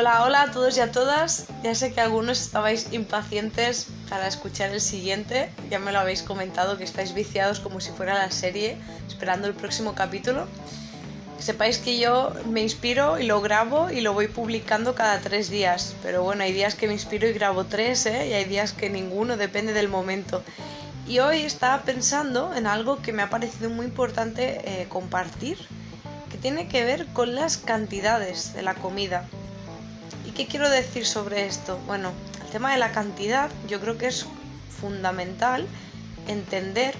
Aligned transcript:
Hola, 0.00 0.24
hola 0.24 0.42
a 0.44 0.50
todos 0.50 0.78
y 0.78 0.80
a 0.80 0.90
todas. 0.90 1.48
Ya 1.62 1.74
sé 1.74 1.92
que 1.92 2.00
algunos 2.00 2.40
estabais 2.40 2.90
impacientes 2.90 3.88
para 4.08 4.28
escuchar 4.28 4.70
el 4.70 4.80
siguiente. 4.80 5.50
Ya 5.68 5.78
me 5.78 5.92
lo 5.92 5.98
habéis 5.98 6.22
comentado 6.22 6.78
que 6.78 6.84
estáis 6.84 7.12
viciados 7.12 7.60
como 7.60 7.80
si 7.80 7.90
fuera 7.90 8.14
la 8.14 8.30
serie, 8.30 8.78
esperando 9.06 9.46
el 9.46 9.52
próximo 9.52 9.94
capítulo. 9.94 10.46
sepáis 11.38 11.76
que 11.76 11.98
yo 11.98 12.32
me 12.46 12.62
inspiro 12.62 13.18
y 13.18 13.26
lo 13.26 13.42
grabo 13.42 13.90
y 13.90 14.00
lo 14.00 14.14
voy 14.14 14.28
publicando 14.28 14.94
cada 14.94 15.18
tres 15.18 15.50
días. 15.50 15.94
Pero 16.02 16.22
bueno, 16.22 16.44
hay 16.44 16.54
días 16.54 16.74
que 16.74 16.86
me 16.86 16.94
inspiro 16.94 17.28
y 17.28 17.34
grabo 17.34 17.64
tres, 17.64 18.06
¿eh? 18.06 18.28
Y 18.28 18.32
hay 18.32 18.46
días 18.46 18.72
que 18.72 18.88
ninguno, 18.88 19.36
depende 19.36 19.74
del 19.74 19.90
momento. 19.90 20.42
Y 21.06 21.18
hoy 21.18 21.42
estaba 21.42 21.82
pensando 21.82 22.54
en 22.54 22.66
algo 22.66 23.02
que 23.02 23.12
me 23.12 23.20
ha 23.20 23.28
parecido 23.28 23.68
muy 23.68 23.84
importante 23.84 24.62
eh, 24.64 24.86
compartir, 24.88 25.58
que 26.30 26.38
tiene 26.38 26.68
que 26.68 26.84
ver 26.84 27.04
con 27.08 27.34
las 27.34 27.58
cantidades 27.58 28.54
de 28.54 28.62
la 28.62 28.74
comida. 28.74 29.28
¿Y 30.40 30.44
qué 30.44 30.52
quiero 30.52 30.70
decir 30.70 31.04
sobre 31.04 31.46
esto? 31.46 31.78
Bueno, 31.86 32.12
el 32.42 32.50
tema 32.50 32.72
de 32.72 32.78
la 32.78 32.92
cantidad 32.92 33.50
yo 33.68 33.78
creo 33.78 33.98
que 33.98 34.06
es 34.06 34.24
fundamental 34.80 35.66
entender, 36.28 36.94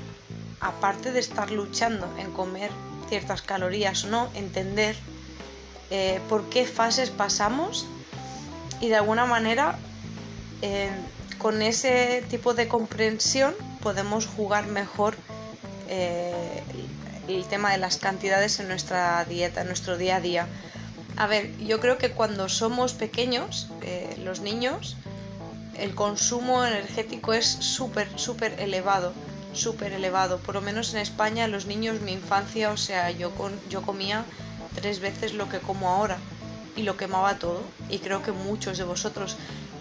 aparte 0.61 1.11
de 1.11 1.21
estar 1.21 1.51
luchando 1.51 2.07
en 2.19 2.33
comer 2.33 2.71
ciertas 3.09 3.41
calorías 3.41 4.05
o 4.05 4.09
no, 4.09 4.29
entender 4.35 4.95
eh, 5.89 6.21
por 6.29 6.51
qué 6.51 6.67
fases 6.67 7.09
pasamos 7.09 7.87
y 8.79 8.89
de 8.89 8.97
alguna 8.97 9.25
manera 9.25 9.79
eh, 10.61 10.91
con 11.39 11.63
ese 11.63 12.23
tipo 12.29 12.53
de 12.53 12.69
comprensión 12.69 13.55
podemos 13.83 14.27
jugar 14.27 14.67
mejor 14.67 15.17
eh, 15.89 16.63
el 17.27 17.47
tema 17.47 17.73
de 17.73 17.79
las 17.79 17.97
cantidades 17.97 18.61
en 18.61 18.69
nuestra 18.69 19.25
dieta, 19.25 19.63
en 19.63 19.69
nuestro 19.69 19.97
día 19.97 20.17
a 20.17 20.21
día. 20.21 20.47
A 21.17 21.27
ver, 21.27 21.57
yo 21.59 21.81
creo 21.81 21.99
que 21.99 22.11
cuando 22.13 22.49
somos 22.49 22.95
pequeños, 22.95 23.69
eh, 23.83 24.17
los 24.25 24.41
niños, 24.41 24.97
el 25.77 25.95
consumo 25.95 26.65
energético 26.65 27.33
es 27.33 27.47
súper, 27.47 28.09
súper 28.19 28.59
elevado, 28.61 29.13
súper 29.53 29.93
elevado. 29.93 30.39
Por 30.39 30.55
lo 30.55 30.61
menos 30.61 30.95
en 30.95 31.01
España, 31.01 31.47
los 31.47 31.67
niños, 31.67 32.01
mi 32.01 32.13
infancia, 32.13 32.71
o 32.71 32.77
sea, 32.77 33.11
yo, 33.11 33.31
con, 33.33 33.53
yo 33.69 33.83
comía 33.83 34.25
tres 34.75 35.01
veces 35.01 35.35
lo 35.35 35.49
que 35.49 35.59
como 35.59 35.89
ahora 35.89 36.19
y 36.77 36.83
lo 36.83 36.97
quemaba 36.97 37.39
todo. 37.39 37.63
Y 37.89 37.99
creo 37.99 38.23
que 38.23 38.33
muchos 38.33 38.79
de 38.79 38.85
vosotros 38.85 39.37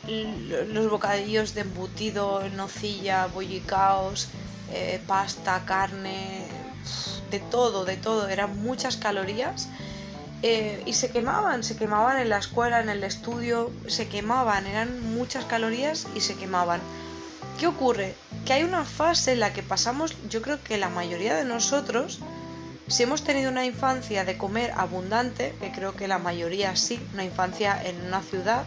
los 0.09 0.89
bocadillos 0.89 1.53
de 1.53 1.61
embutido, 1.61 2.41
nocilla, 2.49 3.27
bollicaos, 3.27 4.27
eh, 4.71 4.99
pasta, 5.05 5.63
carne, 5.65 6.47
de 7.29 7.39
todo, 7.39 7.85
de 7.85 7.97
todo, 7.97 8.27
eran 8.27 8.61
muchas 8.63 8.97
calorías 8.97 9.69
eh, 10.41 10.81
y 10.85 10.93
se 10.93 11.11
quemaban, 11.11 11.63
se 11.63 11.75
quemaban 11.75 12.17
en 12.19 12.29
la 12.29 12.37
escuela, 12.37 12.79
en 12.79 12.89
el 12.89 13.03
estudio, 13.03 13.71
se 13.87 14.07
quemaban, 14.07 14.67
eran 14.67 15.13
muchas 15.13 15.45
calorías 15.45 16.07
y 16.15 16.21
se 16.21 16.35
quemaban. 16.35 16.79
¿Qué 17.59 17.67
ocurre? 17.67 18.15
Que 18.45 18.53
hay 18.53 18.63
una 18.63 18.85
fase 18.85 19.33
en 19.33 19.41
la 19.41 19.51
que 19.51 19.63
pasamos, 19.63 20.15
yo 20.29 20.41
creo 20.41 20.63
que 20.63 20.77
la 20.77 20.87
mayoría 20.87 21.35
de 21.35 21.43
nosotros, 21.43 22.19
si 22.87 23.03
hemos 23.03 23.23
tenido 23.25 23.51
una 23.51 23.65
infancia 23.65 24.23
de 24.23 24.37
comer 24.37 24.71
abundante, 24.77 25.53
que 25.59 25.71
creo 25.71 25.93
que 25.93 26.07
la 26.07 26.19
mayoría 26.19 26.75
sí, 26.77 27.01
una 27.13 27.25
infancia 27.25 27.77
en 27.83 28.01
una 28.05 28.21
ciudad, 28.21 28.63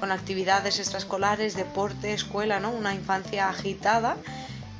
con 0.00 0.10
actividades 0.10 0.78
extraescolares, 0.78 1.54
deporte, 1.54 2.14
escuela, 2.14 2.60
¿no? 2.60 2.70
Una 2.70 2.94
infancia 2.94 3.50
agitada, 3.50 4.16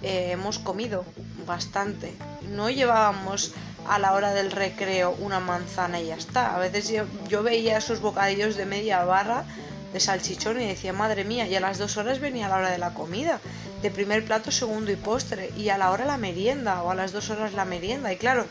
eh, 0.02 0.30
hemos 0.32 0.58
comido 0.58 1.04
bastante. 1.46 2.14
No 2.50 2.70
llevábamos 2.70 3.52
a 3.88 3.98
la 3.98 4.12
hora 4.12 4.32
del 4.32 4.50
recreo 4.50 5.16
una 5.20 5.40
manzana 5.40 6.00
y 6.00 6.06
ya 6.06 6.16
está. 6.16 6.54
A 6.54 6.58
veces 6.58 6.92
yo, 7.28 7.42
veía 7.42 7.78
esos 7.78 8.00
bocadillos 8.00 8.56
de 8.56 8.66
media 8.66 9.04
barra 9.04 9.44
de 9.92 10.00
salchichón 10.00 10.60
y 10.60 10.66
decía, 10.66 10.92
madre 10.92 11.24
mía, 11.24 11.46
y 11.46 11.54
a 11.54 11.60
las 11.60 11.78
dos 11.78 11.96
horas 11.96 12.20
venía 12.20 12.48
la 12.48 12.56
hora 12.56 12.70
de 12.70 12.78
la 12.78 12.92
comida, 12.92 13.40
de 13.80 13.90
primer 13.90 14.24
plato, 14.24 14.50
segundo 14.50 14.92
y 14.92 14.96
postre, 14.96 15.50
y 15.56 15.70
a 15.70 15.78
la 15.78 15.90
hora 15.90 16.04
la 16.04 16.18
merienda, 16.18 16.82
o 16.82 16.90
a 16.90 16.94
las 16.94 17.12
dos 17.12 17.30
horas 17.30 17.54
la 17.54 17.64
merienda, 17.64 18.12
y 18.12 18.16
claro, 18.16 18.46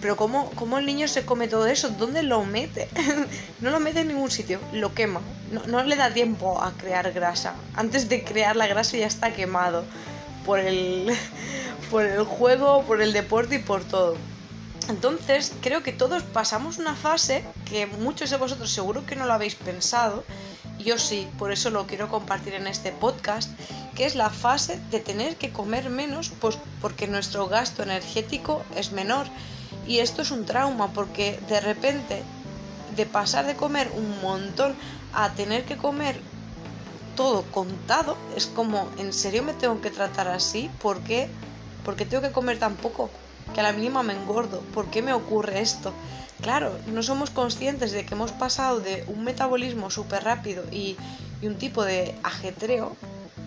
pero 0.00 0.16
¿cómo, 0.16 0.50
¿cómo, 0.54 0.78
el 0.78 0.86
niño 0.86 1.08
se 1.08 1.26
come 1.26 1.48
todo 1.48 1.66
eso? 1.66 1.90
¿Dónde 1.90 2.22
lo 2.22 2.44
mete? 2.44 2.88
no 3.60 3.70
lo 3.70 3.80
mete 3.80 4.00
en 4.00 4.08
ningún 4.08 4.30
sitio, 4.30 4.60
lo 4.72 4.94
quema. 4.94 5.20
No, 5.52 5.66
no, 5.66 5.82
le 5.82 5.96
da 5.96 6.10
tiempo 6.10 6.62
a 6.62 6.72
crear 6.72 7.12
grasa. 7.12 7.54
Antes 7.74 8.08
de 8.08 8.22
crear 8.22 8.56
la 8.56 8.66
grasa 8.66 8.96
ya 8.96 9.06
está 9.06 9.32
quemado 9.32 9.84
por 10.46 10.60
el, 10.60 11.12
por 11.90 12.04
el 12.04 12.22
juego, 12.22 12.82
por 12.84 13.02
el 13.02 13.12
deporte 13.12 13.56
y 13.56 13.58
por 13.58 13.82
todo. 13.84 14.16
Entonces, 14.88 15.52
creo 15.60 15.82
que 15.82 15.92
todos 15.92 16.22
pasamos 16.22 16.78
una 16.78 16.94
fase 16.94 17.44
que 17.66 17.86
muchos 17.86 18.30
de 18.30 18.38
vosotros 18.38 18.72
seguro 18.72 19.04
que 19.04 19.16
no 19.16 19.26
lo 19.26 19.34
habéis 19.34 19.54
pensado, 19.54 20.24
yo 20.78 20.96
sí, 20.96 21.28
por 21.38 21.52
eso 21.52 21.70
lo 21.70 21.86
quiero 21.86 22.08
compartir 22.08 22.54
en 22.54 22.66
este 22.66 22.92
podcast, 22.92 23.50
que 23.94 24.06
es 24.06 24.14
la 24.14 24.30
fase 24.30 24.80
de 24.90 25.00
tener 25.00 25.36
que 25.36 25.50
comer 25.50 25.90
menos 25.90 26.30
pues 26.40 26.58
porque 26.80 27.06
nuestro 27.06 27.48
gasto 27.48 27.82
energético 27.82 28.62
es 28.76 28.92
menor 28.92 29.26
y 29.86 29.98
esto 29.98 30.22
es 30.22 30.30
un 30.30 30.46
trauma 30.46 30.88
porque 30.92 31.38
de 31.48 31.60
repente 31.60 32.22
de 32.96 33.06
pasar 33.06 33.46
de 33.46 33.56
comer 33.56 33.90
un 33.94 34.20
montón 34.22 34.74
a 35.12 35.30
tener 35.32 35.64
que 35.64 35.76
comer 35.76 36.20
todo 37.16 37.42
contado, 37.50 38.16
es 38.36 38.46
como, 38.46 38.88
¿en 38.98 39.12
serio 39.12 39.42
me 39.42 39.52
tengo 39.52 39.80
que 39.80 39.90
tratar 39.90 40.28
así? 40.28 40.70
¿Por 40.80 41.00
qué? 41.00 41.28
Porque 41.84 42.06
tengo 42.06 42.22
que 42.22 42.30
comer 42.30 42.60
tan 42.60 42.76
poco, 42.76 43.10
que 43.54 43.60
a 43.60 43.62
la 43.62 43.72
mínima 43.72 44.02
me 44.02 44.14
engordo. 44.14 44.60
¿Por 44.74 44.86
qué 44.90 45.02
me 45.02 45.12
ocurre 45.12 45.60
esto? 45.60 45.92
Claro, 46.40 46.78
no 46.86 47.02
somos 47.02 47.30
conscientes 47.30 47.92
de 47.92 48.06
que 48.06 48.14
hemos 48.14 48.32
pasado 48.32 48.80
de 48.80 49.04
un 49.08 49.24
metabolismo 49.24 49.90
súper 49.90 50.24
rápido 50.24 50.64
y, 50.70 50.96
un 51.40 51.54
tipo 51.54 51.84
de 51.84 52.16
ajetreo 52.24 52.96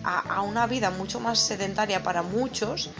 a, 0.02 0.40
una 0.40 0.66
vida 0.66 0.90
mucho 0.90 1.20
más 1.20 1.38
sedentaria 1.38 2.02
para 2.02 2.22
muchos 2.22 2.90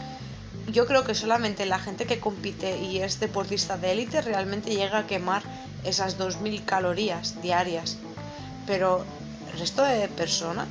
yo 0.71 0.85
creo 0.85 1.03
que 1.03 1.15
solamente 1.15 1.65
la 1.65 1.79
gente 1.79 2.05
que 2.05 2.19
compite 2.19 2.77
y 2.77 2.99
es 2.99 3.19
deportista 3.19 3.77
de 3.77 3.91
élite 3.91 4.21
realmente 4.21 4.73
llega 4.73 4.99
a 4.99 5.07
quemar 5.07 5.43
esas 5.83 6.17
2.000 6.17 6.63
calorías 6.65 7.41
diarias. 7.41 7.97
Pero 8.65 9.03
el 9.51 9.59
resto 9.59 9.83
de 9.83 10.07
personas, 10.07 10.67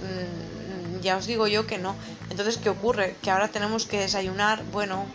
mm, 0.00 1.00
ya 1.00 1.16
os 1.16 1.26
digo 1.26 1.46
yo 1.46 1.66
que 1.66 1.78
no. 1.78 1.94
Entonces, 2.30 2.58
¿qué 2.58 2.68
ocurre? 2.68 3.16
Que 3.22 3.30
ahora 3.30 3.48
tenemos 3.48 3.86
que 3.86 4.00
desayunar, 4.00 4.64
bueno, 4.72 5.06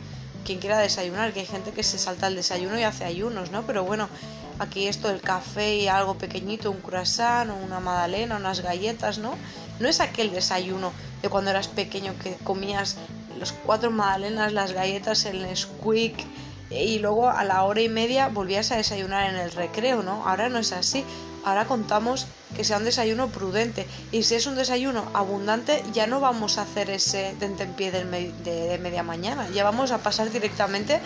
quien 0.47 0.59
quiera 0.59 0.79
desayunar, 0.79 1.33
que 1.33 1.41
hay 1.41 1.45
gente 1.45 1.73
que 1.73 1.83
se 1.83 1.99
salta 1.99 2.27
el 2.27 2.35
desayuno 2.35 2.79
y 2.79 2.83
hace 2.83 3.03
ayunos, 3.03 3.51
¿no? 3.51 3.67
Pero 3.67 3.83
bueno, 3.83 4.07
aquí 4.59 4.87
esto 4.87 5.09
del 5.09 5.19
café 5.19 5.75
y 5.75 5.89
algo 5.89 6.17
pequeñito, 6.17 6.71
un 6.71 6.79
croissant 6.79 7.51
una 7.51 7.81
magdalena, 7.81 8.37
unas 8.37 8.61
galletas, 8.61 9.17
¿no? 9.17 9.33
No 9.81 9.89
es 9.89 9.99
aquel 9.99 10.31
desayuno 10.31 10.93
de 11.21 11.27
cuando 11.27 11.51
eras 11.51 11.67
pequeño 11.67 12.13
que 12.23 12.35
comías 12.45 12.95
los 13.37 13.51
cuatro 13.51 13.91
magdalenas, 13.91 14.53
las 14.53 14.71
galletas, 14.71 15.25
el 15.25 15.45
squeak 15.55 16.15
y 16.69 16.99
luego 16.99 17.27
a 17.27 17.43
la 17.43 17.63
hora 17.63 17.81
y 17.81 17.89
media 17.89 18.29
volvías 18.29 18.71
a 18.71 18.77
desayunar 18.77 19.29
en 19.29 19.35
el 19.35 19.51
recreo, 19.51 20.01
¿no? 20.01 20.25
Ahora 20.25 20.47
no 20.47 20.59
es 20.59 20.71
así. 20.71 21.03
Ahora 21.43 21.65
contamos 21.65 22.25
que 22.55 22.63
sea 22.63 22.77
un 22.77 22.85
desayuno 22.85 23.27
prudente 23.27 23.85
y 24.11 24.23
si 24.23 24.35
es 24.35 24.45
un 24.45 24.55
desayuno 24.55 25.05
abundante 25.13 25.83
ya 25.93 26.07
no 26.07 26.19
vamos 26.19 26.57
a 26.57 26.63
hacer 26.63 26.89
ese 26.89 27.35
tentempié 27.39 27.91
del 27.91 28.09
de, 28.43 28.79
media 28.81 29.03
mañana, 29.03 29.47
ya 29.49 29.63
vamos 29.63 29.91
a 29.91 29.99
pasar 29.99 30.31
directamente 30.31 30.99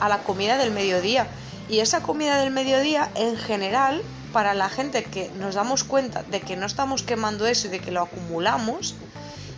a 0.00 0.08
la 0.08 0.18
comida 0.18 0.58
del 0.58 0.72
mediodía. 0.72 1.26
Y 1.68 1.78
esa 1.78 2.02
comida 2.02 2.38
del 2.38 2.50
mediodía 2.50 3.10
en 3.14 3.36
general, 3.36 4.02
para 4.32 4.52
la 4.52 4.68
gente 4.68 5.04
que 5.04 5.30
nos 5.38 5.54
damos 5.54 5.84
cuenta 5.84 6.22
de 6.24 6.40
que 6.40 6.56
no 6.56 6.66
estamos 6.66 7.02
quemando 7.02 7.46
eso 7.46 7.68
y 7.68 7.70
de 7.70 7.80
que 7.80 7.92
lo 7.92 8.02
acumulamos, 8.02 8.94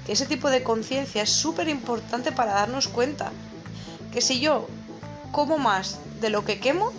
ese 0.07 0.27
tipo 0.27 0.51
de 0.51 0.63
conciencia 0.63 1.23
es 1.23 1.31
súper 1.31 1.69
importante 1.69 2.31
para 2.31 2.53
darnos 2.53 2.89
cuenta 2.89 3.33
que 4.13 4.21
si 4.21 4.39
yo 4.39 4.69
como 5.33 5.59
más 5.59 5.99
de 6.21 6.31
lo 6.31 6.45
que 6.45 6.61
quemo, 6.61 6.93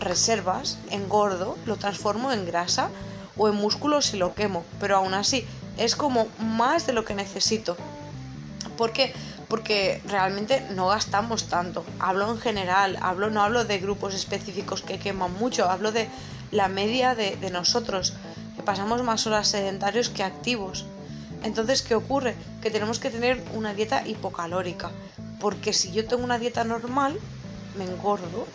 reservas, 0.00 0.78
engordo, 0.90 1.56
lo 1.66 1.76
transformo 1.76 2.32
en 2.32 2.46
grasa 2.46 2.90
o 3.36 3.48
en 3.48 3.54
músculo 3.54 4.02
si 4.02 4.16
lo 4.16 4.34
quemo, 4.34 4.64
pero 4.80 4.96
aún 4.96 5.14
así 5.14 5.46
es 5.76 5.94
como 5.94 6.26
más 6.38 6.86
de 6.86 6.92
lo 6.92 7.04
que 7.04 7.14
necesito. 7.14 7.76
¿Por 8.76 8.92
qué? 8.92 9.12
Porque 9.48 10.02
realmente 10.06 10.66
no 10.70 10.88
gastamos 10.88 11.44
tanto. 11.44 11.84
Hablo 11.98 12.30
en 12.30 12.38
general, 12.38 12.98
hablo, 13.02 13.30
no 13.30 13.42
hablo 13.42 13.64
de 13.64 13.78
grupos 13.78 14.14
específicos 14.14 14.82
que 14.82 14.98
queman 14.98 15.34
mucho, 15.34 15.70
hablo 15.70 15.92
de 15.92 16.08
la 16.50 16.68
media 16.68 17.14
de, 17.14 17.36
de 17.36 17.50
nosotros, 17.50 18.14
que 18.56 18.62
pasamos 18.62 19.02
más 19.02 19.26
horas 19.26 19.48
sedentarios 19.48 20.08
que 20.08 20.22
activos. 20.22 20.86
Entonces, 21.42 21.82
¿qué 21.82 21.94
ocurre? 21.94 22.34
Que 22.60 22.70
tenemos 22.70 22.98
que 22.98 23.10
tener 23.10 23.42
una 23.54 23.74
dieta 23.74 24.06
hipocalórica. 24.06 24.90
Porque 25.40 25.72
si 25.72 25.92
yo 25.92 26.06
tengo 26.06 26.22
una 26.22 26.38
dieta 26.38 26.64
normal, 26.64 27.18
me 27.76 27.84
engordo. 27.84 28.46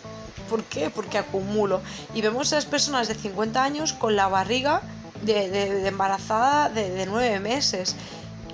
¿Por 0.48 0.64
qué? 0.64 0.90
Porque 0.90 1.18
acumulo. 1.18 1.80
Y 2.14 2.22
vemos 2.22 2.52
a 2.52 2.56
las 2.56 2.66
personas 2.66 3.08
de 3.08 3.14
50 3.14 3.62
años 3.62 3.92
con 3.92 4.16
la 4.16 4.28
barriga 4.28 4.82
de, 5.22 5.86
embarazada 5.86 6.68
de, 6.68 6.90
de 6.90 7.06
9 7.06 7.40
meses. 7.40 7.96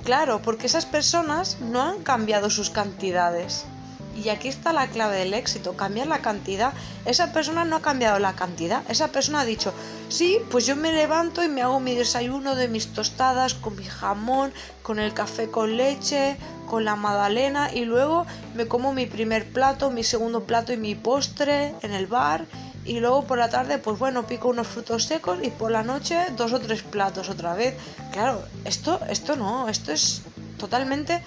Claro, 0.05 0.41
porque 0.43 0.67
esas 0.67 0.87
personas 0.87 1.59
no 1.61 1.83
han 1.83 2.03
cambiado 2.03 2.51
sus 2.51 2.71
cantidades. 2.71 3.67
Y 4.15 4.29
aquí 4.29 4.49
está 4.49 4.73
la 4.73 4.89
clave 4.89 5.17
del 5.17 5.35
éxito, 5.35 5.75
cambiar 5.75 6.07
la 6.07 6.21
cantidad. 6.21 6.75
Esa 7.07 7.33
persona 7.33 7.65
no 7.65 7.77
ha 7.77 7.83
cambiado 7.83 8.19
la 8.19 8.35
cantidad, 8.35 8.83
esa 8.91 9.09
persona 9.09 9.41
ha 9.41 9.45
dicho, 9.45 9.73
sí, 10.09 10.39
pues 10.51 10.67
yo 10.67 10.77
me 10.77 10.93
levanto 10.93 11.43
y 11.43 11.49
me 11.49 11.63
hago 11.63 11.81
mi 11.81 11.95
desayuno 11.95 12.55
de 12.55 12.69
mis 12.69 12.93
tostadas 12.93 13.55
con 13.55 13.77
mi 13.77 13.85
jamón, 13.85 14.53
con 14.83 14.99
el 14.99 15.15
café 15.15 15.49
con 15.49 15.77
leche, 15.77 16.37
con 16.69 16.85
la 16.85 16.97
magdalena 16.97 17.73
y 17.73 17.85
luego 17.85 18.27
me 18.55 18.67
como 18.67 18.93
mi 18.93 19.07
primer 19.07 19.51
plato, 19.51 19.91
mi 19.91 20.05
segundo 20.05 20.45
plato 20.45 20.73
y 20.73 20.77
mi 20.77 20.95
postre 20.95 21.75
en 21.83 21.93
el 21.93 22.07
bar. 22.07 22.47
Y 22.85 22.99
luego 22.99 23.25
por 23.25 23.39
la 23.39 23.49
tarde 23.49 23.79
pues 23.79 23.99
bueno 23.99 24.27
pico 24.27 24.49
unos 24.49 24.67
frutos 24.67 25.05
secos 25.05 25.39
y 25.43 25.51
por 25.51 25.71
la 25.71 25.83
noche 25.83 26.19
dos 26.37 26.53
o 26.53 26.61
tres 26.61 26.83
platos 26.83 27.29
otra 27.29 27.55
vez 27.55 27.77
claro 28.11 28.43
esto 28.65 28.99
esto 29.09 29.37
no 29.37 29.69
esto 29.69 29.93
es 29.93 30.23
totalmente 30.59 31.23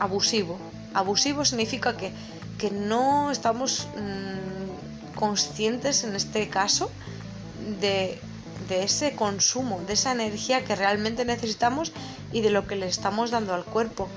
abusivo 0.00 0.58
abusivo 0.94 1.44
significa 1.44 1.96
que, 1.96 2.12
que 2.58 2.70
no 2.70 3.30
estamos 3.30 3.88
mm, 3.96 5.16
conscientes 5.18 6.04
en 6.04 6.14
este 6.16 6.48
caso 6.48 6.90
de, 7.80 8.18
de 8.68 8.82
ese 8.82 9.14
consumo 9.14 9.80
de 9.86 9.94
esa 9.94 10.12
energía 10.12 10.64
que 10.64 10.74
realmente 10.76 11.24
necesitamos 11.24 11.92
y 12.32 12.40
de 12.40 12.50
lo 12.50 12.66
que 12.66 12.76
le 12.76 12.86
estamos 12.86 13.30
dando 13.30 13.54
al 13.54 13.64
cuerpo 13.64 14.08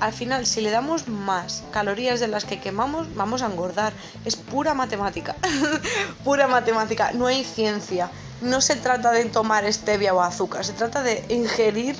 al 0.00 0.12
final, 0.12 0.46
si 0.46 0.60
le 0.60 0.70
damos 0.70 1.08
más 1.08 1.62
calorías 1.70 2.20
de 2.20 2.28
las 2.28 2.44
que 2.44 2.60
quemamos, 2.60 3.14
vamos 3.14 3.42
a 3.42 3.46
engordar. 3.46 3.92
Es 4.24 4.36
pura 4.36 4.74
matemática. 4.74 5.36
pura 6.24 6.46
matemática. 6.46 7.12
No 7.12 7.26
hay 7.26 7.44
ciencia. 7.44 8.10
No 8.42 8.60
se 8.60 8.76
trata 8.76 9.10
de 9.12 9.24
tomar 9.26 9.70
stevia 9.72 10.12
o 10.12 10.20
azúcar. 10.20 10.64
Se 10.64 10.74
trata 10.74 11.02
de 11.02 11.24
ingerir. 11.30 11.96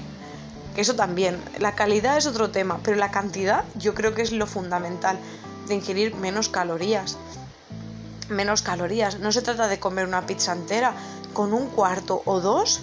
Que 0.76 0.82
eso 0.82 0.94
también. 0.94 1.42
La 1.58 1.74
calidad 1.74 2.16
es 2.18 2.26
otro 2.26 2.50
tema. 2.50 2.78
Pero 2.84 2.96
la 2.96 3.10
cantidad 3.10 3.64
yo 3.74 3.94
creo 3.94 4.14
que 4.14 4.22
es 4.22 4.30
lo 4.30 4.46
fundamental. 4.46 5.18
De 5.66 5.74
ingerir 5.74 6.14
menos 6.14 6.48
calorías. 6.48 7.16
Menos 8.28 8.62
calorías. 8.62 9.18
No 9.18 9.32
se 9.32 9.42
trata 9.42 9.66
de 9.66 9.80
comer 9.80 10.06
una 10.06 10.26
pizza 10.26 10.52
entera. 10.52 10.94
Con 11.32 11.52
un 11.52 11.66
cuarto 11.68 12.22
o 12.26 12.40
dos, 12.40 12.82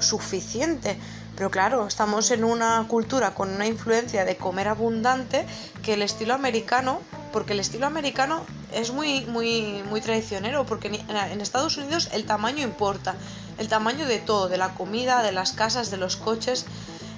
suficiente 0.00 0.98
pero 1.36 1.50
claro, 1.50 1.86
estamos 1.86 2.30
en 2.30 2.44
una 2.44 2.84
cultura 2.88 3.34
con 3.34 3.50
una 3.50 3.66
influencia 3.66 4.24
de 4.24 4.36
comer 4.36 4.68
abundante 4.68 5.44
que 5.82 5.94
el 5.94 6.02
estilo 6.02 6.34
americano, 6.34 7.00
porque 7.32 7.54
el 7.54 7.60
estilo 7.60 7.86
americano 7.86 8.44
es 8.72 8.92
muy, 8.92 9.22
muy, 9.26 9.82
muy 9.88 10.00
traicionero, 10.00 10.64
porque 10.64 10.88
en 11.08 11.40
Estados 11.40 11.76
Unidos 11.76 12.08
el 12.12 12.24
tamaño 12.24 12.62
importa, 12.62 13.16
el 13.58 13.68
tamaño 13.68 14.06
de 14.06 14.18
todo, 14.18 14.48
de 14.48 14.58
la 14.58 14.74
comida, 14.74 15.22
de 15.22 15.32
las 15.32 15.52
casas, 15.52 15.90
de 15.90 15.96
los 15.96 16.16
coches. 16.16 16.66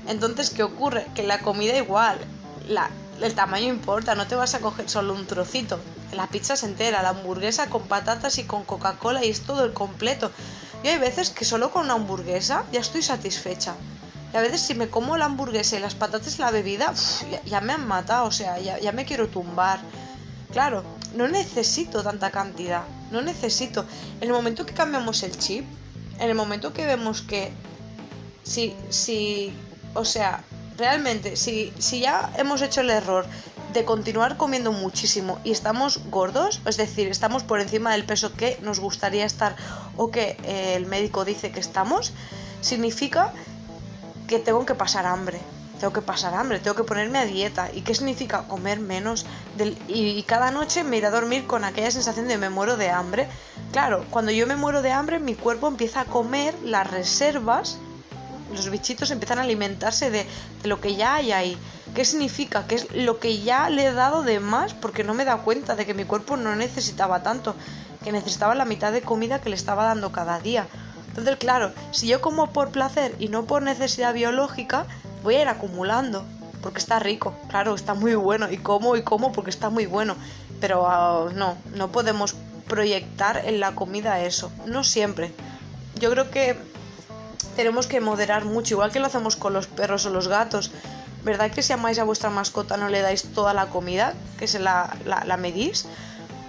Entonces, 0.06 0.50
¿qué 0.50 0.62
ocurre? 0.62 1.06
Que 1.14 1.22
la 1.22 1.40
comida 1.40 1.76
igual, 1.76 2.18
el 3.20 3.34
tamaño 3.34 3.68
importa, 3.68 4.14
no 4.14 4.26
te 4.26 4.34
vas 4.34 4.54
a 4.54 4.60
coger 4.60 4.88
solo 4.88 5.14
un 5.14 5.26
trocito. 5.26 5.80
La 6.12 6.28
pizza 6.28 6.54
es 6.54 6.62
entera, 6.62 7.02
la 7.02 7.10
hamburguesa 7.10 7.68
con 7.68 7.82
patatas 7.82 8.38
y 8.38 8.44
con 8.44 8.64
Coca-Cola 8.64 9.24
y 9.24 9.30
es 9.30 9.42
todo 9.42 9.64
el 9.64 9.72
completo. 9.72 10.30
Y 10.82 10.88
hay 10.88 10.98
veces 10.98 11.30
que 11.30 11.44
solo 11.44 11.70
con 11.70 11.84
una 11.84 11.94
hamburguesa 11.94 12.64
ya 12.72 12.80
estoy 12.80 13.02
satisfecha. 13.02 13.74
Y 14.32 14.36
a 14.36 14.40
veces 14.40 14.60
si 14.60 14.74
me 14.74 14.88
como 14.88 15.16
la 15.16 15.24
hamburguesa 15.24 15.76
y 15.76 15.80
las 15.80 15.94
patatas 15.94 16.36
y 16.36 16.40
la 16.40 16.50
bebida, 16.50 16.92
ya, 17.44 17.60
me 17.60 17.72
han 17.72 17.86
matado, 17.86 18.26
o 18.26 18.32
sea, 18.32 18.58
ya, 18.58 18.78
ya 18.78 18.92
me 18.92 19.04
quiero 19.04 19.28
tumbar. 19.28 19.80
Claro, 20.52 20.84
no 21.14 21.28
necesito 21.28 22.02
tanta 22.02 22.30
cantidad, 22.30 22.82
no 23.10 23.22
necesito. 23.22 23.84
En 24.20 24.28
el 24.28 24.32
momento 24.32 24.66
que 24.66 24.74
cambiamos 24.74 25.22
el 25.22 25.36
chip, 25.36 25.64
en 26.18 26.30
el 26.30 26.34
momento 26.34 26.72
que 26.72 26.86
vemos 26.86 27.22
que 27.22 27.52
si, 28.42 28.74
si, 28.90 29.52
o 29.94 30.04
sea, 30.04 30.42
realmente, 30.76 31.36
si, 31.36 31.72
si 31.78 32.00
ya 32.00 32.30
hemos 32.36 32.62
hecho 32.62 32.80
el 32.80 32.90
error 32.90 33.26
de 33.72 33.84
continuar 33.84 34.36
comiendo 34.36 34.72
muchísimo 34.72 35.38
y 35.44 35.50
estamos 35.50 36.00
gordos, 36.10 36.60
es 36.66 36.76
decir, 36.76 37.08
estamos 37.08 37.42
por 37.42 37.60
encima 37.60 37.92
del 37.92 38.04
peso 38.04 38.32
que 38.32 38.58
nos 38.62 38.80
gustaría 38.80 39.24
estar 39.24 39.56
o 39.96 40.10
que 40.10 40.36
eh, 40.44 40.74
el 40.76 40.86
médico 40.86 41.24
dice 41.24 41.50
que 41.50 41.60
estamos, 41.60 42.12
significa 42.60 43.32
que 44.26 44.38
tengo 44.38 44.64
que 44.66 44.74
pasar 44.74 45.06
hambre. 45.06 45.40
Tengo 45.78 45.92
que 45.92 46.00
pasar 46.00 46.34
hambre, 46.34 46.58
tengo 46.58 46.74
que 46.74 46.84
ponerme 46.84 47.18
a 47.18 47.26
dieta. 47.26 47.68
¿Y 47.72 47.82
qué 47.82 47.94
significa 47.94 48.48
comer 48.48 48.80
menos? 48.80 49.26
Del, 49.58 49.76
y, 49.88 50.22
cada 50.22 50.50
noche 50.50 50.84
me 50.84 50.96
iré 50.96 51.08
a 51.08 51.10
dormir 51.10 51.46
con 51.46 51.64
aquella 51.64 51.90
sensación 51.90 52.28
de 52.28 52.38
me 52.38 52.48
muero 52.48 52.78
de 52.78 52.88
hambre. 52.88 53.28
Claro, 53.72 54.06
cuando 54.08 54.32
yo 54.32 54.46
me 54.46 54.56
muero 54.56 54.80
de 54.80 54.92
hambre, 54.92 55.18
mi 55.18 55.34
cuerpo 55.34 55.68
empieza 55.68 56.00
a 56.00 56.04
comer 56.06 56.54
las 56.64 56.90
reservas. 56.90 57.78
Los 58.56 58.70
bichitos 58.70 59.10
empiezan 59.10 59.38
a 59.38 59.42
alimentarse 59.42 60.10
de, 60.10 60.26
de 60.62 60.68
lo 60.68 60.80
que 60.80 60.96
ya 60.96 61.14
hay 61.14 61.32
ahí. 61.32 61.58
¿Qué 61.94 62.04
significa? 62.04 62.66
Que 62.66 62.76
es 62.76 62.94
lo 62.94 63.20
que 63.20 63.40
ya 63.40 63.70
le 63.70 63.86
he 63.86 63.92
dado 63.92 64.22
de 64.22 64.40
más 64.40 64.74
porque 64.74 65.04
no 65.04 65.14
me 65.14 65.22
he 65.22 65.26
dado 65.26 65.42
cuenta 65.42 65.76
de 65.76 65.86
que 65.86 65.94
mi 65.94 66.04
cuerpo 66.04 66.36
no 66.36 66.56
necesitaba 66.56 67.22
tanto, 67.22 67.54
que 68.02 68.12
necesitaba 68.12 68.54
la 68.54 68.64
mitad 68.64 68.92
de 68.92 69.02
comida 69.02 69.40
que 69.40 69.50
le 69.50 69.56
estaba 69.56 69.84
dando 69.84 70.12
cada 70.12 70.40
día. 70.40 70.66
Entonces, 71.08 71.36
claro, 71.36 71.72
si 71.92 72.08
yo 72.08 72.20
como 72.20 72.52
por 72.52 72.70
placer 72.70 73.14
y 73.18 73.28
no 73.28 73.46
por 73.46 73.62
necesidad 73.62 74.12
biológica, 74.12 74.84
voy 75.22 75.36
a 75.36 75.42
ir 75.42 75.48
acumulando. 75.48 76.24
Porque 76.60 76.78
está 76.78 76.98
rico, 76.98 77.34
claro, 77.48 77.74
está 77.74 77.94
muy 77.94 78.14
bueno. 78.14 78.50
Y 78.50 78.58
como 78.58 78.96
y 78.96 79.02
como 79.02 79.32
porque 79.32 79.50
está 79.50 79.70
muy 79.70 79.86
bueno. 79.86 80.16
Pero 80.60 80.86
ah, 80.86 81.30
no, 81.34 81.56
no 81.74 81.88
podemos 81.92 82.34
proyectar 82.68 83.42
en 83.46 83.60
la 83.60 83.74
comida 83.74 84.20
eso. 84.20 84.52
No 84.66 84.84
siempre. 84.84 85.32
Yo 85.98 86.10
creo 86.10 86.30
que 86.30 86.58
tenemos 87.56 87.86
que 87.86 88.00
moderar 88.00 88.44
mucho, 88.44 88.74
igual 88.74 88.92
que 88.92 89.00
lo 89.00 89.06
hacemos 89.06 89.36
con 89.36 89.52
los 89.52 89.66
perros 89.66 90.06
o 90.06 90.10
los 90.10 90.28
gatos. 90.28 90.70
¿Verdad 91.24 91.50
que 91.50 91.62
si 91.62 91.72
amáis 91.72 91.98
a 91.98 92.04
vuestra 92.04 92.30
mascota 92.30 92.76
no 92.76 92.88
le 92.88 93.00
dais 93.00 93.24
toda 93.34 93.52
la 93.52 93.66
comida, 93.66 94.14
que 94.38 94.46
se 94.46 94.60
la, 94.60 94.96
la, 95.04 95.24
la 95.24 95.36
medís? 95.36 95.86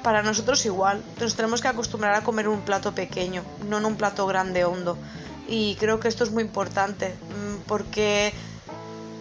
para 0.07 0.24
nosotros 0.24 0.65
igual. 0.65 1.04
Nos 1.19 1.36
tenemos 1.36 1.62
que 1.62 1.68
acostumbrar 1.68 2.13
a 2.15 2.24
comer 2.24 2.48
un 2.48 2.62
plato 2.62 2.94
pequeño, 2.95 3.44
no 3.68 3.80
en 3.80 3.86
un 3.86 3.98
plato 3.98 4.25
grande 4.25 4.63
hondo. 4.63 4.98
Y 5.50 5.75
creo 5.75 6.00
que 6.00 6.07
esto 6.07 6.24
es 6.24 6.31
muy 6.31 6.44
importante 6.44 7.10
mm, 7.10 7.68
porque 7.68 8.33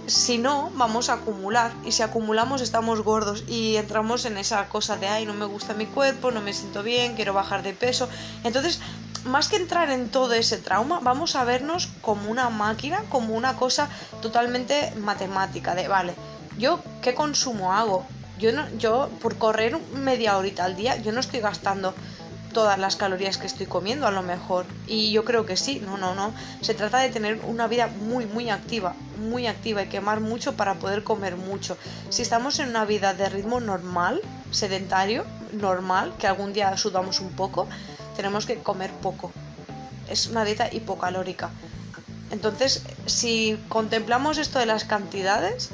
si 0.06 0.39
no, 0.39 0.71
vamos 0.75 1.09
a 1.09 1.15
acumular. 1.15 1.73
Y 1.85 1.91
si 1.91 2.03
acumulamos, 2.03 2.62
estamos 2.62 3.03
gordos 3.03 3.43
y 3.49 3.77
entramos 3.77 4.25
en 4.27 4.37
esa 4.37 4.69
cosa 4.69 4.97
de, 4.97 5.09
ay, 5.09 5.27
no 5.27 5.35
me 5.35 5.47
gusta 5.47 5.75
mi 5.75 5.87
cuerpo, 5.87 6.31
no 6.31 6.41
me 6.41 6.53
siento 6.53 6.85
bien, 6.85 7.17
quiero 7.17 7.35
bajar 7.35 7.65
de 7.65 7.73
peso. 7.73 8.09
Entonces, 8.44 8.81
más 9.26 9.49
que 9.49 9.56
entrar 9.56 9.90
en 9.90 10.08
todo 10.08 10.32
ese 10.34 10.58
trauma, 10.58 11.00
vamos 11.00 11.37
a 11.37 11.44
vernos 11.44 11.88
como 12.00 12.31
una 12.31 12.49
máquina, 12.50 13.02
como 13.08 13.34
una 13.34 13.56
cosa 13.56 13.88
totalmente 14.23 14.93
matemática, 14.96 15.75
de, 15.75 15.88
vale, 15.88 16.14
yo 16.58 16.81
qué 17.02 17.14
consumo 17.14 17.73
hago, 17.73 18.06
yo, 18.38 18.52
no, 18.52 18.69
yo 18.78 19.11
por 19.20 19.37
correr 19.38 19.78
media 19.94 20.37
horita 20.37 20.65
al 20.65 20.77
día, 20.77 20.96
yo 20.96 21.12
no 21.12 21.20
estoy 21.20 21.41
gastando 21.41 21.94
todas 22.56 22.79
las 22.79 22.96
calorías 22.96 23.36
que 23.36 23.46
estoy 23.46 23.67
comiendo 23.67 24.06
a 24.06 24.10
lo 24.10 24.22
mejor. 24.22 24.65
Y 24.86 25.12
yo 25.12 25.27
creo 25.27 25.44
que 25.44 25.58
sí, 25.58 25.82
no, 25.84 25.98
no, 25.98 26.15
no. 26.15 26.32
Se 26.62 26.72
trata 26.72 27.01
de 27.01 27.10
tener 27.10 27.39
una 27.46 27.67
vida 27.67 27.89
muy, 27.89 28.24
muy 28.24 28.48
activa, 28.48 28.94
muy 29.20 29.46
activa 29.46 29.82
y 29.82 29.89
quemar 29.89 30.20
mucho 30.20 30.55
para 30.56 30.77
poder 30.77 31.05
comer 31.05 31.36
mucho. 31.36 31.77
Si 32.08 32.22
estamos 32.22 32.58
en 32.58 32.70
una 32.70 32.86
vida 32.86 33.12
de 33.12 33.29
ritmo 33.29 33.60
normal, 33.60 34.22
sedentario, 34.53 35.27
normal, 35.53 36.15
que 36.19 36.29
algún 36.29 36.55
día 36.55 36.74
sudamos 36.79 37.20
un 37.20 37.29
poco, 37.32 37.69
tenemos 38.17 38.46
que 38.46 38.58
comer 38.58 38.91
poco. 38.91 39.32
Es 40.08 40.27
una 40.27 40.44
dieta 40.44 40.73
hipocalórica. 40.73 41.51
Entonces, 42.31 42.82
si 43.06 43.58
contemplamos 43.69 44.39
esto 44.39 44.58
de 44.58 44.67
las 44.67 44.85
cantidades, 44.85 45.70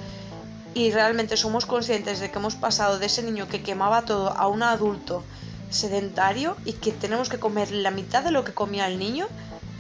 y 0.75 0.91
realmente 0.91 1.37
somos 1.37 1.67
conscientes 1.67 2.21
de 2.21 2.31
que 2.31 2.39
hemos 2.39 2.55
pasado 2.55 2.99
de 2.99 3.07
ese 3.07 3.23
niño 3.23 3.49
que 3.49 3.63
quemaba 3.63 4.03
todo 4.03 4.31
a 4.31 4.47
un 4.49 4.63
adulto 4.63 5.23
sedentario 5.71 6.57
y 6.65 6.75
que 6.75 6.93
tenemos 6.93 7.29
que 7.29 7.39
comer 7.39 7.71
la 7.73 7.91
mitad 7.91 8.23
de 8.23 8.31
lo 8.31 8.45
que 8.45 8.55
comía 8.55 8.87
el 8.87 8.99
niño, 8.99 9.27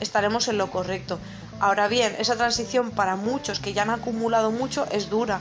estaremos 0.00 0.48
en 0.48 0.58
lo 0.58 0.70
correcto. 0.70 1.18
Ahora 1.60 1.88
bien, 1.88 2.14
esa 2.18 2.36
transición 2.36 2.90
para 2.90 3.16
muchos 3.16 3.60
que 3.60 3.72
ya 3.72 3.82
han 3.82 3.90
acumulado 3.90 4.50
mucho 4.50 4.86
es 4.90 5.08
dura. 5.08 5.40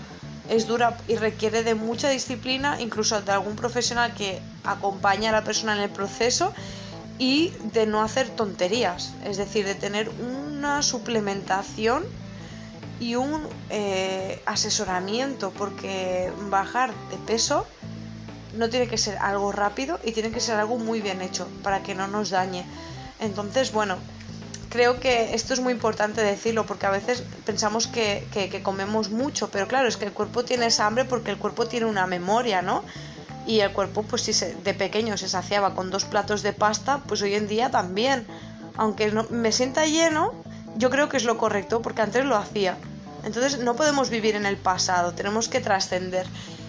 Es 0.49 0.67
dura 0.67 0.97
y 1.07 1.15
requiere 1.15 1.63
de 1.63 1.75
mucha 1.75 2.09
disciplina, 2.09 2.79
incluso 2.79 3.21
de 3.21 3.31
algún 3.31 3.55
profesional 3.55 4.13
que 4.13 4.41
acompañe 4.63 5.27
a 5.27 5.31
la 5.31 5.43
persona 5.43 5.75
en 5.75 5.83
el 5.83 5.89
proceso 5.89 6.53
y 7.21 7.53
de 7.71 7.85
no 7.85 8.01
hacer 8.01 8.29
tonterías, 8.29 9.13
es 9.23 9.37
decir, 9.37 9.63
de 9.63 9.75
tener 9.75 10.09
una 10.09 10.81
suplementación 10.81 12.03
y 12.99 13.13
un 13.13 13.47
eh, 13.69 14.41
asesoramiento, 14.47 15.51
porque 15.51 16.31
bajar 16.49 16.91
de 17.11 17.17
peso 17.17 17.67
no 18.57 18.69
tiene 18.69 18.87
que 18.87 18.97
ser 18.97 19.19
algo 19.19 19.51
rápido 19.51 19.99
y 20.03 20.13
tiene 20.13 20.31
que 20.31 20.39
ser 20.39 20.59
algo 20.59 20.79
muy 20.79 20.99
bien 20.99 21.21
hecho 21.21 21.47
para 21.61 21.83
que 21.83 21.93
no 21.93 22.07
nos 22.07 22.31
dañe. 22.31 22.65
Entonces, 23.19 23.71
bueno, 23.71 23.97
creo 24.71 24.99
que 24.99 25.35
esto 25.35 25.53
es 25.53 25.59
muy 25.59 25.73
importante 25.73 26.21
decirlo 26.21 26.65
porque 26.65 26.87
a 26.87 26.89
veces 26.89 27.23
pensamos 27.45 27.85
que, 27.85 28.25
que, 28.33 28.63
comemos 28.63 29.11
mucho, 29.11 29.51
pero 29.51 29.67
claro, 29.67 29.87
es 29.87 29.95
que 29.95 30.05
el 30.05 30.11
cuerpo 30.11 30.43
tiene 30.43 30.65
esa 30.65 30.87
hambre 30.87 31.05
porque 31.05 31.29
el 31.29 31.37
cuerpo 31.37 31.67
tiene 31.67 31.85
una 31.85 32.07
memoria, 32.07 32.63
¿no? 32.63 32.83
Y 33.47 33.59
el 33.59 33.71
cuerpo, 33.71 34.03
pues 34.03 34.21
si 34.21 34.33
de 34.33 34.73
pequeño 34.73 35.17
se 35.17 35.27
saciaba 35.27 35.73
con 35.73 35.89
dos 35.89 36.05
platos 36.05 36.43
de 36.43 36.53
pasta, 36.53 37.01
pues 37.07 37.21
hoy 37.21 37.35
en 37.35 37.47
día 37.47 37.71
también. 37.71 38.25
Aunque 38.77 39.11
no, 39.11 39.25
me 39.29 39.51
sienta 39.51 39.85
lleno, 39.85 40.33
yo 40.77 40.89
creo 40.89 41.09
que 41.09 41.17
es 41.17 41.25
lo 41.25 41.37
correcto 41.37 41.81
porque 41.81 42.01
antes 42.01 42.25
lo 42.25 42.37
hacía. 42.37 42.77
Entonces 43.23 43.59
no 43.59 43.75
podemos 43.75 44.09
vivir 44.09 44.35
en 44.35 44.45
el 44.45 44.57
pasado, 44.57 45.13
tenemos 45.13 45.47
que 45.47 45.59
trascender. 45.59 46.25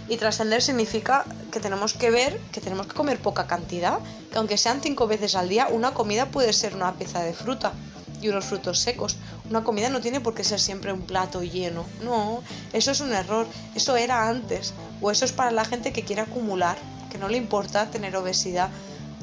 Y 0.08 0.16
trascender 0.16 0.60
significa 0.62 1.24
que 1.50 1.60
tenemos 1.60 1.94
que 1.94 2.10
ver 2.10 2.38
que 2.52 2.60
tenemos 2.60 2.86
que 2.86 2.94
comer 2.94 3.18
poca 3.18 3.46
cantidad, 3.46 3.98
que 4.30 4.38
aunque 4.38 4.58
sean 4.58 4.80
cinco 4.82 5.06
veces 5.06 5.34
al 5.36 5.48
día, 5.48 5.68
una 5.70 5.94
comida 5.94 6.26
puede 6.26 6.52
ser 6.52 6.74
una 6.74 6.92
pieza 6.94 7.22
de 7.22 7.32
fruta 7.32 7.72
y 8.20 8.28
unos 8.28 8.44
frutos 8.44 8.78
secos. 8.78 9.16
Una 9.48 9.64
comida 9.64 9.88
no 9.90 10.00
tiene 10.00 10.20
por 10.20 10.34
qué 10.34 10.44
ser 10.44 10.60
siempre 10.60 10.92
un 10.92 11.02
plato 11.02 11.42
lleno. 11.42 11.84
No, 12.02 12.42
eso 12.72 12.90
es 12.90 13.00
un 13.00 13.12
error. 13.12 13.46
Eso 13.74 13.96
era 13.96 14.28
antes. 14.28 14.74
O 15.02 15.11
eso 15.11 15.25
es 15.25 15.32
para 15.32 15.50
la 15.50 15.64
gente 15.64 15.92
que 15.92 16.04
quiere 16.04 16.23
acumular, 16.23 16.78
que 17.11 17.18
no 17.18 17.28
le 17.28 17.37
importa 17.37 17.90
tener 17.90 18.16
obesidad. 18.16 18.71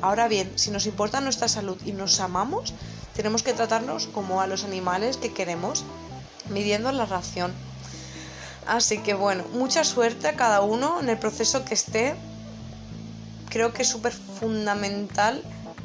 Ahora 0.02 0.28
bien, 0.28 0.52
si 0.56 0.72
nos 0.72 0.86
importa 0.86 1.22
nuestra 1.22 1.48
salud 1.48 1.78
y 1.86 1.94
nos 1.94 2.20
amamos, 2.20 2.74
tenemos 3.16 3.44
que 3.44 3.54
tratarnos 3.54 4.08
como 4.08 4.42
a 4.42 4.48
los 4.48 4.66
animales 4.66 5.18
que 5.18 5.34
queremos, 5.34 5.86
midiendo 6.50 6.92
la 6.92 7.06
ración. 7.06 7.54
Así 8.68 9.00
que 9.00 9.14
bueno, 9.14 9.44
mucha 9.54 9.84
suerte 9.84 10.28
a 10.28 10.36
cada 10.36 10.62
uno 10.62 11.00
en 11.00 11.10
el 11.10 11.18
proceso 11.18 11.66
que 11.66 11.74
esté. 11.74 12.16
Creo 13.50 13.74
que 13.74 13.82
es 13.82 13.88
súper 13.88 14.14
fundamental 14.14 15.44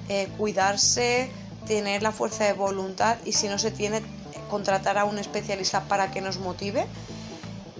eh, 0.08 0.28
cuidarse, 0.36 1.30
tener 1.66 2.02
la 2.02 2.12
fuerza 2.12 2.44
de 2.44 2.52
voluntad 2.52 3.16
y 3.24 3.32
si 3.32 3.48
no 3.48 3.58
se 3.58 3.70
tiene, 3.70 4.02
contratar 4.50 4.98
a 4.98 5.04
un 5.06 5.18
especialista 5.18 5.84
para 5.84 6.10
que 6.10 6.20
nos 6.20 6.38
motive 6.38 6.86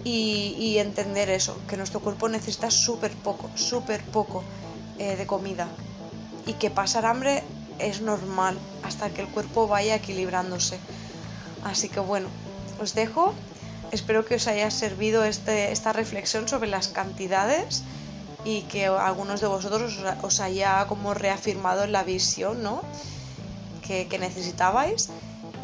y, 0.05 0.77
entender 0.77 1.29
eso, 1.29 1.59
que 1.67 1.77
nuestro 1.77 1.99
cuerpo 1.99 2.29
necesita 2.29 2.69
súper 2.69 3.11
poco, 3.11 3.49
súper 3.55 4.03
poco 4.03 4.43
eh, 4.99 5.15
de 5.15 5.25
comida 5.25 5.67
y 6.45 6.53
que 6.53 6.69
pasar 6.69 7.07
hambre 7.07 7.43
es 7.79 8.01
normal 8.01 8.57
hasta 8.83 9.09
que 9.09 9.21
el 9.21 9.27
cuerpo 9.27 9.67
vaya 9.67 9.95
equilibrándose. 9.95 10.77
Así 11.63 11.89
que 11.89 11.99
bueno, 11.99 12.27
os 12.79 12.93
dejo. 12.93 13.33
Espero 13.91 14.25
que 14.25 14.35
os 14.35 14.47
haya 14.47 14.69
servido 14.71 15.23
este, 15.23 15.71
esta 15.71 15.91
reflexión 15.91 16.47
sobre 16.47 16.69
las 16.69 16.87
cantidades 16.87 17.83
y 18.43 18.61
que 18.63 18.85
algunos 18.85 19.41
de 19.41 19.47
vosotros 19.47 19.99
os, 20.21 20.39
haya 20.39 20.85
como 20.87 21.13
reafirmado 21.15 21.87
la 21.87 22.03
visión 22.03 22.61
¿no? 22.61 22.83
que, 23.81 24.07
necesitabais. 24.19 25.09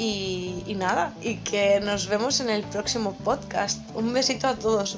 Y, 0.04 0.74
nada, 0.78 1.14
y 1.22 1.36
que 1.36 1.80
nos 1.80 2.08
vemos 2.08 2.40
en 2.40 2.50
el 2.50 2.64
próximo 2.64 3.14
podcast. 3.14 3.80
Un 3.94 4.12
besito 4.14 4.48
a 4.48 4.56
todos. 4.56 4.98